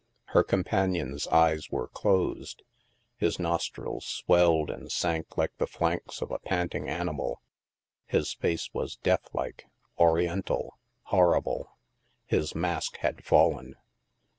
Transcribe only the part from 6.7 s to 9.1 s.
animal, his face was